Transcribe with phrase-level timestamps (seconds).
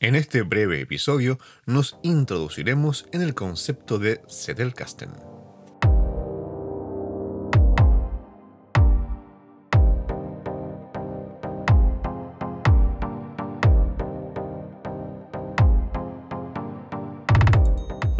[0.00, 5.27] En este breve episodio nos introduciremos en el concepto de Zettelkasten.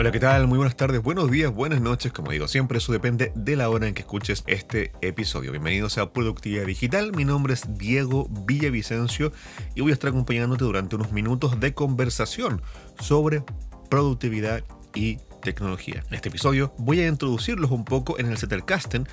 [0.00, 0.46] Hola, ¿qué tal?
[0.46, 2.12] Muy buenas tardes, buenos días, buenas noches.
[2.12, 5.50] Como digo siempre, eso depende de la hora en que escuches este episodio.
[5.50, 7.10] Bienvenidos a Productividad Digital.
[7.16, 9.32] Mi nombre es Diego Villavicencio
[9.74, 12.62] y voy a estar acompañándote durante unos minutos de conversación
[13.00, 13.42] sobre
[13.90, 14.62] productividad
[14.94, 16.04] y tecnología.
[16.10, 19.08] En este episodio voy a introducirlos un poco en el Zettelkasten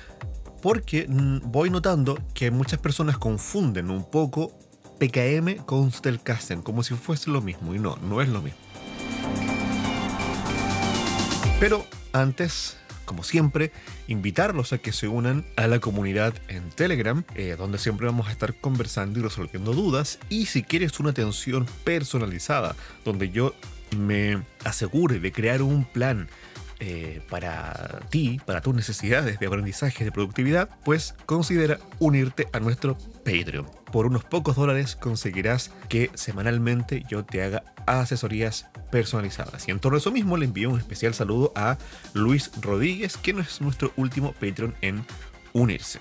[0.62, 4.56] porque voy notando que muchas personas confunden un poco
[5.00, 8.65] PKM con Zettelkasten como si fuese lo mismo y no, no es lo mismo.
[11.58, 13.72] Pero antes, como siempre,
[14.08, 18.32] invitarlos a que se unan a la comunidad en Telegram, eh, donde siempre vamos a
[18.32, 20.18] estar conversando y resolviendo dudas.
[20.28, 23.54] Y si quieres una atención personalizada, donde yo
[23.96, 26.28] me asegure de crear un plan
[26.78, 32.98] eh, para ti, para tus necesidades de aprendizaje de productividad, pues considera unirte a nuestro
[33.24, 33.66] Patreon.
[33.92, 39.66] Por unos pocos dólares conseguirás que semanalmente yo te haga asesorías personalizadas.
[39.68, 41.78] Y en torno a eso mismo le envío un especial saludo a
[42.12, 45.04] Luis Rodríguez, que es nuestro último Patreon en
[45.52, 46.00] unirse.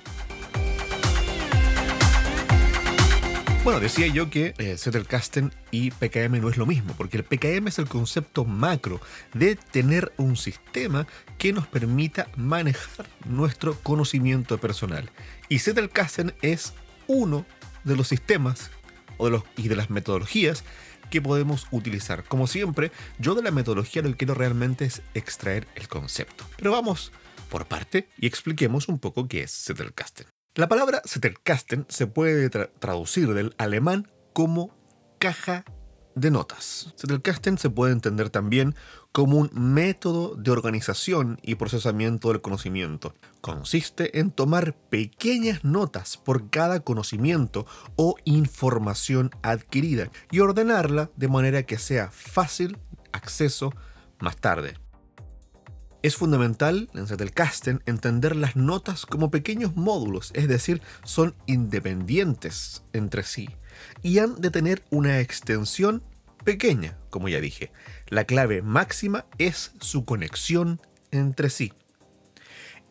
[3.66, 7.68] Bueno, decía yo que eh, Zettelkasten y PKM no es lo mismo, porque el PKM
[7.68, 9.02] es el concepto macro
[9.34, 11.08] de tener un sistema
[11.40, 15.10] que nos permita manejar nuestro conocimiento personal.
[15.50, 16.74] Y Zettelkasten es
[17.08, 17.44] uno
[17.84, 18.70] de los sistemas
[19.18, 20.64] o de y de las metodologías
[21.10, 22.24] que podemos utilizar.
[22.24, 26.46] Como siempre, yo de la metodología lo que quiero realmente es extraer el concepto.
[26.56, 27.12] Pero vamos
[27.50, 30.35] por parte y expliquemos un poco qué es Zettelkasten.
[30.58, 34.74] La palabra Zettelkasten se puede traducir del alemán como
[35.20, 35.66] caja
[36.16, 36.94] de notas.
[36.98, 38.74] Zettelkasten se puede entender también
[39.12, 43.14] como un método de organización y procesamiento del conocimiento.
[43.42, 47.66] Consiste en tomar pequeñas notas por cada conocimiento
[47.98, 52.78] o información adquirida y ordenarla de manera que sea fácil
[53.12, 53.74] acceso
[54.20, 54.85] más tarde.
[56.06, 63.24] Es fundamental en Zettelkasten entender las notas como pequeños módulos, es decir, son independientes entre
[63.24, 63.50] sí
[64.04, 66.04] y han de tener una extensión
[66.44, 67.72] pequeña, como ya dije.
[68.08, 70.80] La clave máxima es su conexión
[71.10, 71.74] entre sí.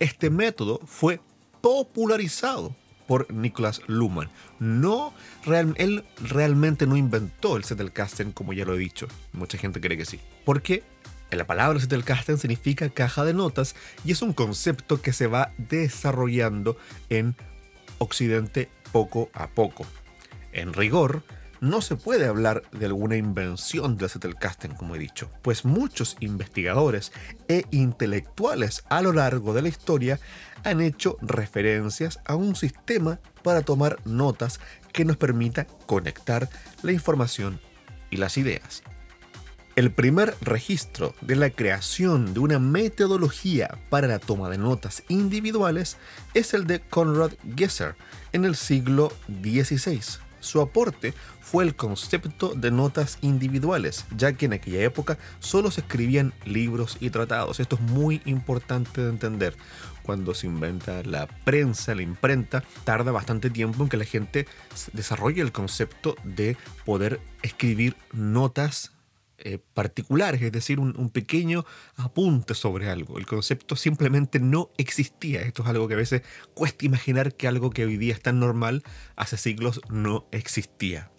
[0.00, 1.20] Este método fue
[1.60, 2.74] popularizado
[3.06, 4.32] por Nicholas Luhmann.
[4.58, 5.14] No,
[5.76, 9.06] él realmente no inventó el Zettelkasten, como ya lo he dicho.
[9.32, 10.18] Mucha gente cree que sí.
[10.44, 10.82] Porque
[11.36, 13.74] la palabra Zettelkasten significa caja de notas
[14.04, 16.76] y es un concepto que se va desarrollando
[17.10, 17.34] en
[17.98, 19.86] Occidente poco a poco.
[20.52, 21.22] En rigor,
[21.60, 27.10] no se puede hablar de alguna invención de Zettelkasten, como he dicho, pues muchos investigadores
[27.48, 30.20] e intelectuales a lo largo de la historia
[30.62, 34.60] han hecho referencias a un sistema para tomar notas
[34.92, 36.48] que nos permita conectar
[36.82, 37.60] la información
[38.10, 38.82] y las ideas.
[39.76, 45.96] El primer registro de la creación de una metodología para la toma de notas individuales
[46.32, 47.96] es el de Conrad Gesser
[48.32, 50.00] en el siglo XVI.
[50.38, 55.80] Su aporte fue el concepto de notas individuales, ya que en aquella época solo se
[55.80, 57.58] escribían libros y tratados.
[57.58, 59.56] Esto es muy importante de entender.
[60.04, 64.46] Cuando se inventa la prensa, la imprenta, tarda bastante tiempo en que la gente
[64.92, 68.93] desarrolle el concepto de poder escribir notas
[69.38, 71.64] eh, particulares, es decir, un, pequeño
[71.96, 73.18] apunte sobre algo.
[73.18, 75.42] El concepto simplemente no existía.
[75.42, 76.22] Esto es algo que a veces
[76.54, 78.84] cuesta imaginar que algo que hoy día es tan normal,
[79.16, 81.10] hace siglos no existía.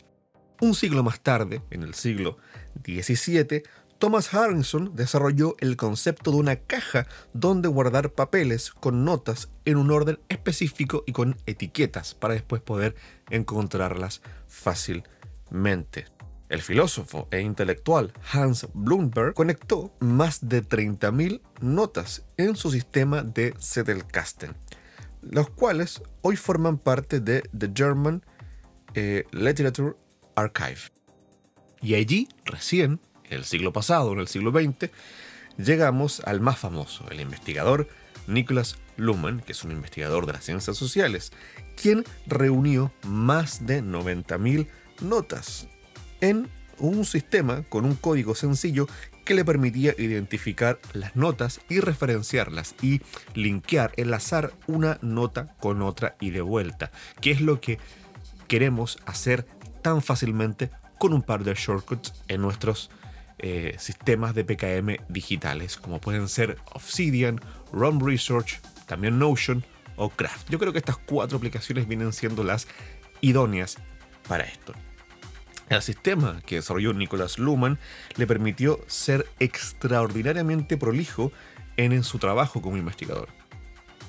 [0.62, 2.38] Un siglo más tarde, en el siglo
[2.86, 3.64] XVII,
[4.00, 9.92] Thomas Harrison desarrolló el concepto de una caja donde guardar papeles con notas en un
[9.92, 12.96] orden específico y con etiquetas para después poder
[13.30, 16.15] encontrarlas fácilmente.
[16.48, 23.56] El filósofo e intelectual Hans Blumberg conectó más de 30.000 notas en su sistema de
[23.60, 24.56] Zettelkasten,
[25.24, 28.24] los cuales hoy forman parte de The German
[28.94, 29.96] eh, Literature
[30.36, 30.82] Archive.
[31.82, 34.92] Y allí, recién, en el siglo pasado, en el siglo XX,
[35.58, 37.88] llegamos al más famoso, el investigador
[38.28, 41.32] Nicholas Luhmann, que es un investigador de las ciencias sociales,
[41.76, 44.68] quien reunió más de 90.000
[45.02, 45.68] notas
[46.22, 46.48] en
[46.78, 48.88] un sistema con un código sencillo
[49.24, 53.02] que le permitía identificar las notas y referenciarlas y
[53.34, 56.92] linkear, enlazar una nota con otra y de vuelta,
[57.22, 57.80] que es lo que
[58.48, 59.46] queremos hacer
[59.82, 60.70] tan fácilmente
[61.00, 62.90] con un par de shortcuts en nuestros
[63.40, 67.42] eh, sistemas de PKM digitales, como pueden ser Obsidian,
[67.74, 69.64] ROM Research, también Notion
[69.98, 70.50] o Craft.
[70.50, 72.68] Yo creo que estas cuatro aplicaciones vienen siendo las
[73.22, 73.78] idóneas
[74.28, 74.74] para esto.
[75.70, 77.80] El sistema que desarrolló Nicholas Luhmann
[78.18, 81.32] le permitió ser extraordinariamente prolijo
[81.78, 83.30] en, su trabajo como investigador.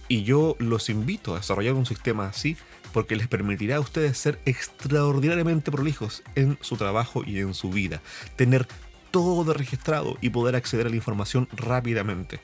[0.08, 2.56] Y yo los invito a desarrollar un sistema así
[2.92, 8.00] porque les permitirá a ustedes ser extraordinariamente prolijos en su trabajo y en su vida,
[8.36, 8.68] tener
[9.10, 12.40] todo registrado y poder acceder a la información rápidamente.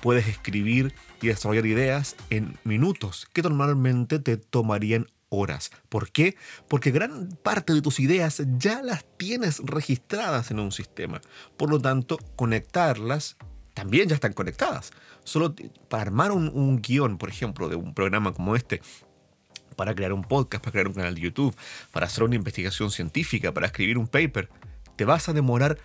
[0.00, 5.70] Puedes escribir y desarrollar ideas en minutos que normalmente te tomarían horas.
[5.88, 6.36] ¿Por qué?
[6.68, 11.20] Porque gran parte de tus ideas ya las tienes registradas en un sistema.
[11.56, 13.36] Por lo tanto, conectarlas
[13.74, 14.92] también ya están conectadas.
[15.24, 15.54] Solo
[15.88, 18.82] para armar un, guion, por ejemplo, de un programa como este,
[19.76, 21.56] para crear un podcast, para crear un canal de YouTube,
[21.92, 24.50] para hacer una investigación científica, para escribir un paper,
[24.96, 25.78] te vas a demorar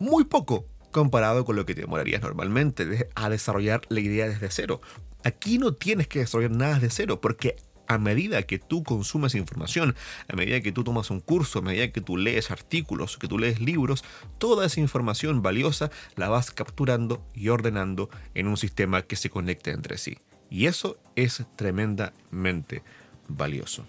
[0.00, 4.80] muy poco comparado con lo que te demorarías normalmente a desarrollar la idea desde cero.
[5.24, 7.56] Aquí no tienes que desarrollar nada desde cero, porque
[7.86, 9.94] a medida que tú consumes información,
[10.28, 13.38] a medida que tú tomas un curso, a medida que tú lees artículos, que tú
[13.38, 14.04] lees libros,
[14.38, 19.70] toda esa información valiosa la vas capturando y ordenando en un sistema que se conecte
[19.70, 20.18] entre sí.
[20.50, 22.82] Y eso es tremendamente
[23.28, 23.86] valioso.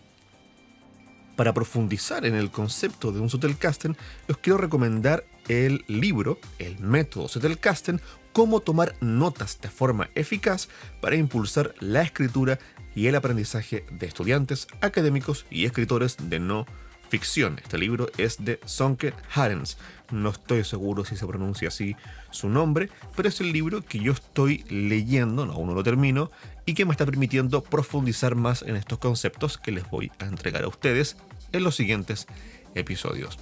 [1.35, 3.97] Para profundizar en el concepto de un Zettelkasten,
[4.29, 7.99] os quiero recomendar el libro, el método Zettelkasten,
[8.33, 10.67] cómo tomar notas de forma eficaz
[10.99, 12.59] para impulsar la escritura
[12.95, 16.65] y el aprendizaje de estudiantes, académicos y escritores de no
[17.09, 17.59] ficción.
[17.63, 19.77] Este libro es de Sonke Harens.
[20.11, 21.95] No estoy seguro si se pronuncia así
[22.31, 26.31] su nombre, pero es el libro que yo estoy leyendo, no, aún no lo termino,
[26.65, 30.63] y que me está permitiendo profundizar más en estos conceptos que les voy a entregar
[30.63, 31.17] a ustedes
[31.51, 32.25] en los siguientes
[32.73, 33.37] episodios.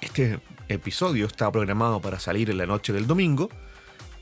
[0.00, 0.40] Este
[0.74, 3.50] episodio está programado para salir en la noche del domingo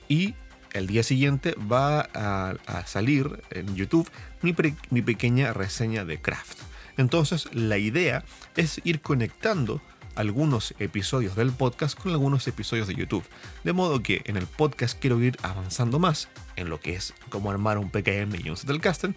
[0.08, 0.34] y
[0.72, 4.08] el día siguiente va a, salir en YouTube
[4.42, 4.54] mi,
[4.90, 6.60] mi pequeña reseña de Craft.
[6.96, 8.24] Entonces la idea
[8.56, 9.80] es ir conectando
[10.16, 13.24] algunos episodios del podcast con algunos episodios de YouTube.
[13.62, 17.50] De modo que en el podcast quiero ir avanzando más en lo que es cómo
[17.50, 19.14] armar un PKM y un Zettelkasten.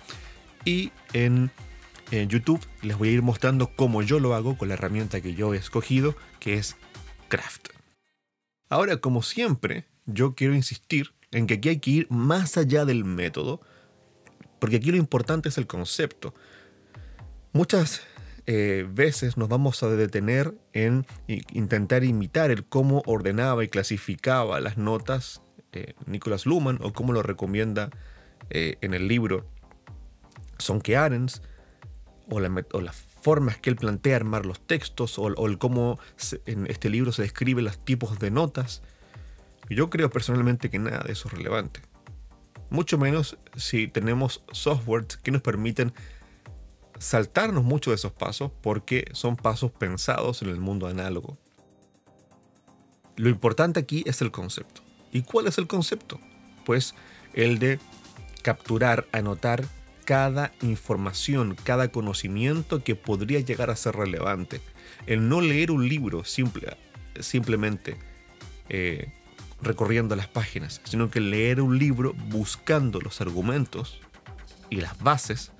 [0.63, 1.49] Y en,
[2.11, 5.33] en, YouTube les voy a ir mostrando cómo yo lo hago con la herramienta que
[5.33, 6.77] yo he escogido, que es
[8.69, 13.03] Ahora, como siempre, yo quiero insistir en que aquí hay que ir más allá del
[13.05, 13.61] método,
[14.59, 16.33] porque aquí lo importante es el concepto.
[17.53, 18.01] Muchas
[18.47, 24.77] eh, veces nos vamos a detener en intentar imitar el cómo ordenaba y clasificaba las
[24.77, 25.41] notas
[25.73, 27.91] eh, Nicholas Luhmann o cómo lo recomienda
[28.49, 29.45] eh, en el libro
[30.57, 31.41] Sonke Arens
[32.29, 35.99] o, las formas que él plantea armar los textos o, el cómo
[36.45, 38.81] en este libro se describen los tipos de notas.
[39.69, 41.81] Yo creo personalmente que nada de eso es relevante.
[42.69, 45.93] Mucho menos si tenemos softwares que nos permiten
[46.99, 51.37] saltarnos mucho de esos pasos porque son pasos pensados en el mundo análogo.
[53.17, 54.81] Lo importante aquí es el concepto.
[55.11, 56.19] ¿Y cuál es el concepto?
[56.65, 56.95] Pues
[57.33, 57.79] el de
[58.41, 59.65] capturar, anotar
[60.11, 64.59] cada información, cada conocimiento que podría llegar a ser relevante.
[65.05, 66.75] El no leer un libro simple,
[67.21, 67.95] simplemente
[68.67, 69.13] eh,
[69.61, 74.01] recorriendo las páginas, sino que leer un libro buscando los argumentos
[74.69, 75.53] y las bases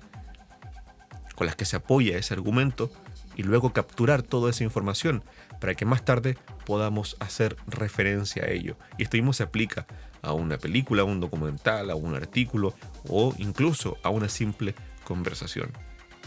[1.34, 2.92] con las que se apoya ese argumento
[3.36, 5.24] y luego capturar toda esa información
[5.62, 8.76] para que más tarde podamos hacer referencia a ello.
[8.98, 9.86] Y esto mismo se aplica
[10.22, 12.74] a una película, a un documental, a un artículo
[13.08, 15.72] o incluso a una simple conversación.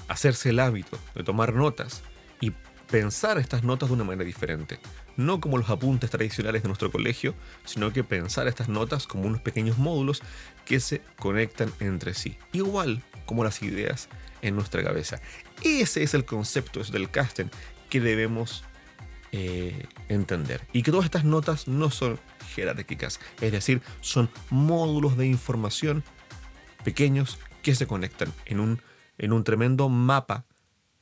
[0.08, 2.04] Hacerse el hábito de tomar notas
[2.40, 2.52] y
[2.92, 4.80] pensar estas notas de una manera diferente.
[5.18, 9.42] No como los apuntes tradicionales de nuestro colegio, sino que pensar estas notas como unos
[9.42, 10.22] pequeños módulos
[10.66, 12.38] que se conectan entre sí.
[12.52, 14.10] Igual como las ideas
[14.42, 15.22] en nuestra cabeza.
[15.64, 17.48] Ese es el concepto del casting
[17.90, 18.64] que debemos
[19.38, 20.62] eh, entender.
[20.72, 22.18] Y que todas estas notas no son
[22.54, 26.06] jerárquicas, es decir, son módulos de información
[26.86, 28.80] pequeños que se conectan en un,
[29.18, 30.46] en un tremendo mapa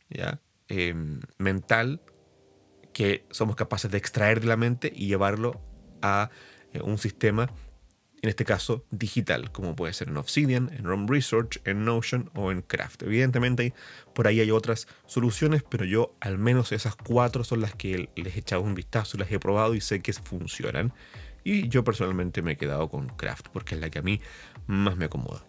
[0.10, 0.42] ¿ya?
[0.68, 2.02] Em, mental
[2.92, 5.62] que somos capaces de extraer de la mente y llevarlo
[6.02, 6.32] a
[6.72, 7.52] eh, un sistema,
[8.24, 12.54] en este caso digital, como puede ser en Obsidian, en ROM Research, en Notion o
[12.54, 13.04] en Craft.
[13.04, 13.74] Evidentemente,
[14.16, 18.36] por ahí hay otras soluciones, pero yo al menos esas cuatro son las que les
[18.38, 20.94] he echado un vistazo, las he probado y sé que funcionan.
[21.44, 24.22] Y yo personalmente me he quedado con Craft porque es la que a mí
[24.68, 25.44] más me acomoda.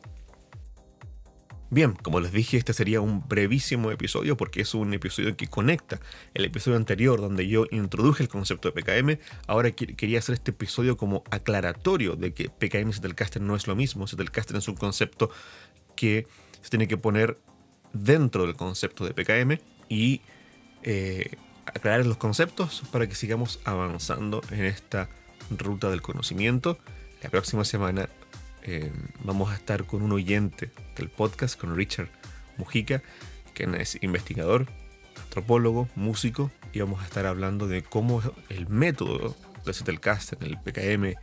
[1.71, 5.99] Bien, como les dije, este sería un brevísimo episodio porque es un episodio que conecta
[6.35, 9.19] el episodio anterior donde yo introduje el concepto de PKM.
[9.47, 13.75] Ahora quería hacer este episodio como aclaratorio de que PKM y Zettelkasten no es lo
[13.75, 14.07] mismo.
[14.07, 15.31] Zettelkasten es un concepto
[15.97, 16.27] que
[16.61, 17.39] se tiene que poner
[17.93, 20.21] dentro del concepto de PKM y
[20.83, 25.09] eh, aclarar los conceptos para que sigamos avanzando en esta
[25.51, 26.79] ruta del conocimiento.
[27.23, 28.09] La próxima semana
[28.65, 28.91] eh,
[29.23, 32.09] vamos a estar con un oyente del podcast, con Richard
[32.57, 33.03] Mujica,
[33.53, 34.67] que es investigador,
[35.23, 41.15] antropólogo, músico, y vamos a estar hablando de cómo el método de Zettelkasten, el PKM,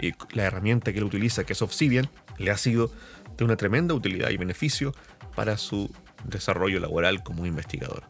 [0.00, 2.92] y la herramienta que él utiliza, que es Obsidian, le ha sido
[3.36, 4.94] de una tremenda utilidad y beneficio
[5.34, 5.90] para su
[6.24, 8.04] desarrollo laboral como investigador.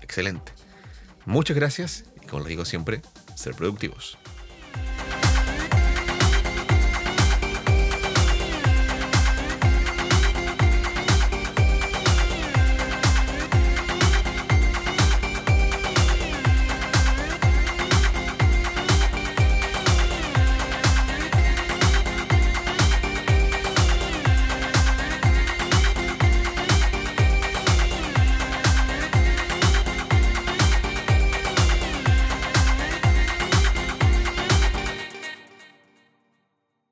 [0.00, 0.52] Excelente.
[1.26, 3.02] Muchas gracias y como les digo siempre,
[3.34, 4.18] ser productivos.